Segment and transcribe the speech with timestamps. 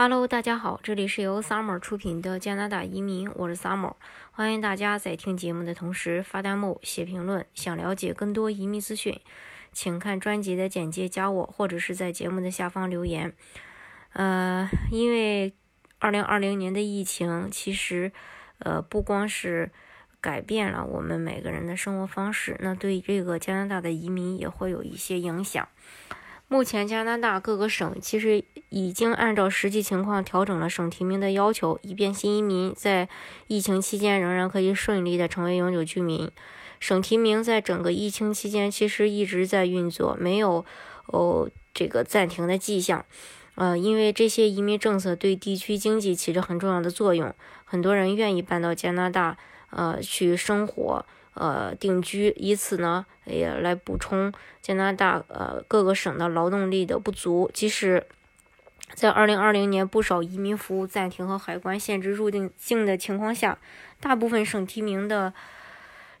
[0.00, 3.94] Hello，大家好，这里是由 Summer 出品的加拿大移民，我是 Summer，
[4.30, 7.44] 欢迎大家在听节目的同时发弹幕、写评论。
[7.52, 9.20] 想了解更多移民资讯，
[9.72, 13.34] 请看专辑的简介，加我或者是在节目的下方留言。
[14.12, 15.52] 呃，因为
[15.98, 18.12] 2020年的疫情，其实
[18.60, 19.72] 呃不光是
[20.20, 25.66] 改变了我们每个人的生活方式，那对这个加拿大的移民也会有一些影响。
[26.50, 33.06] 目前加拿大各个省其实已经按照实际情况调整了省提名的要求，以便新移民在
[33.48, 36.30] 疫情期间仍然可以顺利的成为永久居民。
[36.80, 40.64] 省提名在整个疫情期间其实一直在运作，没有
[41.06, 43.04] 哦这个暂停的迹象。
[43.56, 47.34] 呃，因为这些移民政策对地区经济起着很重要的作用，
[47.64, 49.36] 很多人愿意搬到加拿大
[49.70, 51.04] 呃去生活。
[51.34, 57.48] 呃，定居，以此呢也来补充加拿大呃各个省的劳动力的不足。
[57.54, 58.04] 即使
[58.94, 63.56] 在二零二零年不少移民服务暂停和海关限制入境境的情况下，
[64.00, 65.32] 大部分省提名的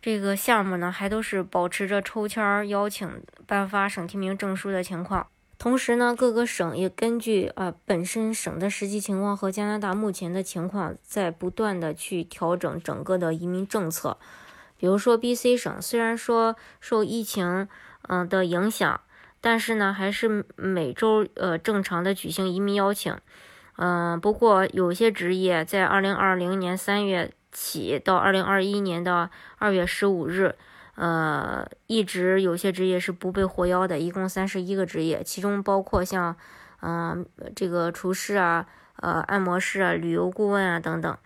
[0.00, 5.26] 这个项目呢，还都是保持着抽签邀请颁发省提名证书的情况。
[5.58, 14.16] 同时呢，各个省也根据啊本身省的实际情况和加拿大目前的情况，在不断的去调整整个的移民政策。
[14.76, 17.66] 比如说，B.C 省虽然说受疫情
[18.02, 19.00] 嗯的影响，
[19.40, 23.16] 但是呢，还是每周呃正常的举行移民邀请。
[23.78, 30.54] 嗯，不过有些职业在二零二零年三月起到二零二一年的二月十五日，
[30.98, 36.36] 呃，一直有些职业是不被获邀的，一共三十一个职业，其中包括像
[36.80, 41.16] 嗯这个厨师啊、呃按摩师啊、旅游顾问啊等等。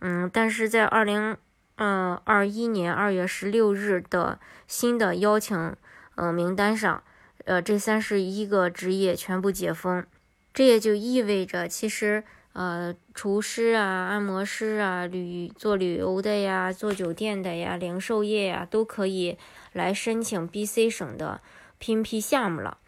[0.00, 1.36] 嗯，但是在二零。
[1.82, 5.74] 嗯，二一年二月十六日的新的邀请
[6.16, 7.02] 嗯名单上，
[7.46, 10.04] 呃，这三十一个职业全部解封，
[10.52, 19.38] 这也就意味着，其实呃，厨师啊、按摩师啊、旅做旅游的呀、做酒店的呀、零售业呀，都可以
[19.72, 21.40] 来申请 BC 省的
[21.80, 22.78] PNP 项目了。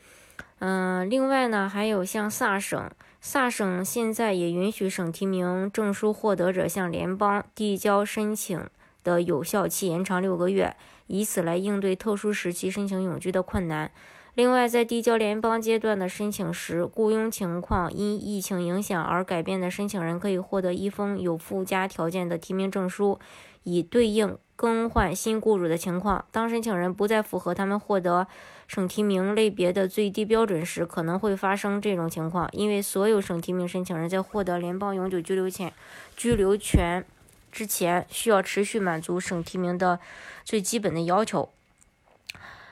[0.58, 2.90] 嗯，另外呢，还有像萨省。
[3.20, 8.68] 萨省现在也允许省提名证书获得者向联邦递交申请。
[9.04, 10.76] 的有效期延长六个月，
[11.08, 13.90] 以此来应对特殊时期申请永居的困难。
[14.34, 23.18] 另外，在递交联邦阶段的申请时，雇佣情况因疫情影响而改变的申请人可以获得一封有附加条件的提名证书，
[23.64, 26.24] 以对应更换新雇主的情况。
[26.32, 28.26] 当申请人不再符合他们获得
[28.66, 35.70] 省提名类别的最低标准时，可能会发生这种情况，因为所有省提名申请人在获得联邦永久居留权
[36.16, 37.04] 居留权。
[37.50, 40.00] 之前需要持续满足省提名的
[40.42, 41.50] 最基本的要求，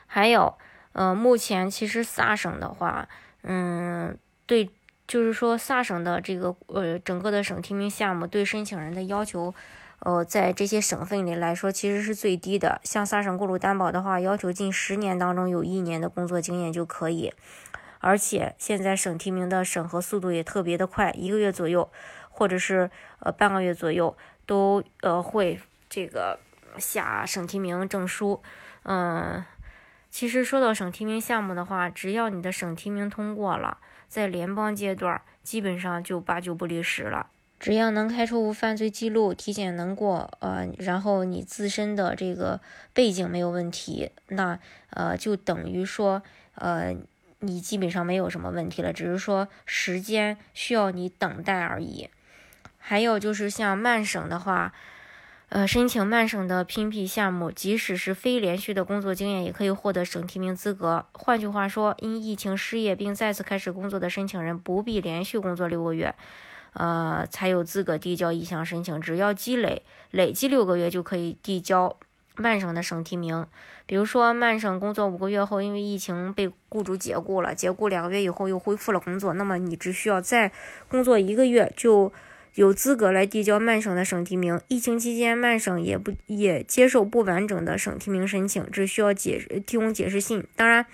[0.07, 0.55] 还有，
[0.93, 3.07] 呃，目前其实萨省的话，
[3.43, 4.69] 嗯，对，
[5.07, 9.53] 就是说萨省的这个呃整个的省提名项目对申请人的要求，
[9.99, 12.81] 呃，在这些省份里来说其实是最低的。
[12.83, 17.33] 像萨省雇主担保的话，要求近十年当中有一年的工作经验就可以，
[17.99, 21.89] 而且现在省提名的审核速度也特别的快，一个月左右，
[22.29, 24.15] 或者是呃半个月左右。
[24.47, 26.37] 都呃会这个
[26.77, 28.41] 下省提名证书，
[28.83, 29.45] 嗯，
[30.11, 33.77] 其实说到省提名项目的话，只要你的省提名通过了，
[34.09, 37.27] 在联邦阶段基本上就八九不离十了。
[37.57, 42.59] 只要能开出无犯罪记录，体检能过，呃，然后你自身的这个
[42.91, 46.23] 背景没有问题，那呃就等于说
[46.55, 46.95] 呃
[47.39, 52.09] 你基本上没有什么问题了，只是说时间需要你等待而已。
[52.77, 54.73] 还有就是像慢省的话，
[55.51, 61.05] 呃，申请曼省的 PNP 项目，即使是非连续的工作经验，也可以获得省提名资格。
[61.11, 66.15] 换句话说，因疫情失业并再次开始工作的申请人，不必连续工作六个月，
[66.71, 69.01] 呃，才有资格递交意向申请。
[69.01, 69.81] 只要积累
[70.11, 71.97] 累计六个月，就可以递交
[72.37, 73.45] 曼省的省提名。
[73.85, 80.49] 比如说，曼省工作五个月后，因为疫情被雇主解雇了，解雇两个月以后又恢复了工作，那么你只需要再
[80.87, 82.13] 工作一个月就。
[82.55, 84.59] 有资格来递交曼省的省提名。
[84.67, 90.45] 疫情期间，曼省也不也接受不完整的省提名申请，只需要解提供解释信。
[90.55, 90.85] 当然，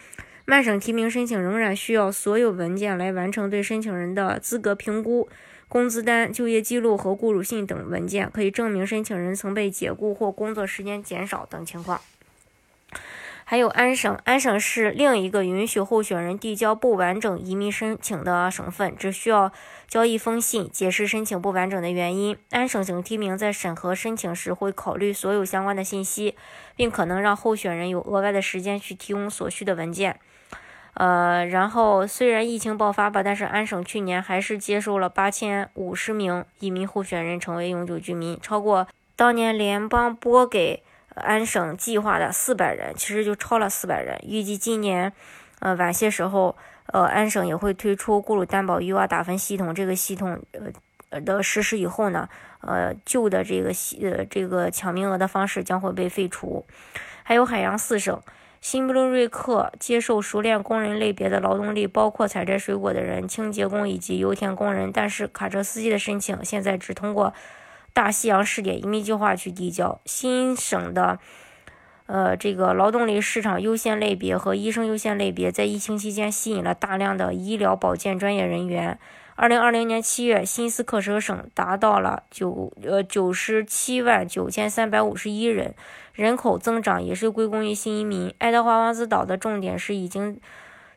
[0.45, 5.27] 曼省提名申请仍然需要所有文件来完成对申请人的资格评估，
[5.67, 11.99] 工资单、就业记录和雇主信等文件可以证明申请人曾被解雇或工作时间减少等情况。
[13.49, 19.53] 还有安省，安省是另一个允许候选人递交不完整移民申请的省份，只需要
[19.87, 22.37] 交一封信，解释申请不完整的原因。
[22.51, 26.35] 安省省提名在审核申请时会考虑所有相关的信息，
[26.75, 30.19] 并可能让候选人有额外的时间去提供所需的文件。
[30.95, 40.83] 呃，然后虽然疫情爆发吧，但是安省去年还是接受了八千五十名移民候选人成为永久居民，超过当年联邦拨给
[41.19, 44.19] 安省计划的四百人，其实就超了四百人。
[44.23, 45.11] 预计今年，
[45.59, 46.55] 呃，晚些时候，
[46.87, 49.73] 呃，安省也会推出雇主担保 U R 打分系统。
[49.73, 50.41] 这个系统，
[51.09, 52.27] 呃，的实施以后呢，
[52.61, 56.65] 呃，旧的这个系，呃，这个抢名额的方式将会被废除。
[57.23, 58.21] 还有海洋四省。
[58.59, 64.91] 新布伦瑞克接受熟练工人类别的劳动力，包括采摘水果的人、清洁工以及油田工人。
[64.91, 67.33] 但是卡车司机的申请现在只通过
[67.97, 69.99] 大西洋试点移民计划去递交。
[70.05, 71.17] 新省的
[72.05, 78.99] 呃这个劳动力市场优先类别和医生优先类别，在疫情期间吸引了大量的医疗保健专业人员。
[79.35, 85.73] 二零二零年七月，新斯克舍省达到了九呃九十七万九千三百五十一人，
[86.13, 88.31] 人口增长也是归功于新移民。
[88.37, 90.39] 爱德华王子岛的重点是已经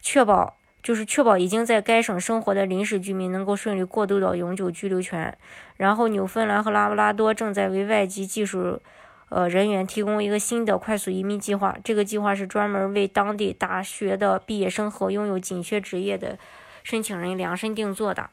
[0.03, 5.37] 确保，就是确保已经在该省生活的临时居民能够顺利过渡到永久居留权。
[5.77, 8.81] 然后，纽芬兰和拉布拉多正在为外籍技术
[9.29, 16.39] 呃人员提供一个新的快速移民计划，这个计划是专门为当地大学的毕业生和拥有紧缺职业的。
[16.83, 18.31] 申请人量身定做的。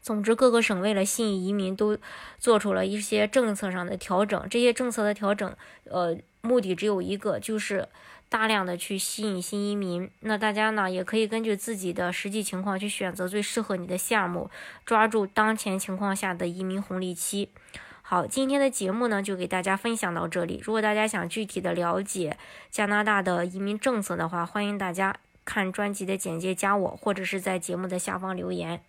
[0.00, 1.98] 总之，各个省为了吸引移民，都
[2.38, 4.46] 做出了一些政策上的调整。
[4.48, 5.52] 这些政策的调整，
[5.84, 7.88] 呃，目的只有一个，就是
[8.28, 10.10] 大量的去吸引新移民。
[10.20, 14.50] 那大家呢，也可以根据自己的实际情况去选择最适合你的项目，
[14.84, 17.50] 抓住当前情况下的移民红利期。
[18.02, 20.60] 好，今天的节目呢，就给大家分享到这里。
[20.64, 22.36] 如果大家想具体的了解
[22.70, 25.16] 加拿大的移民政策的话，欢迎大家。
[25.44, 28.82] 看专辑的简介，加我，或者是在节目的下方留言。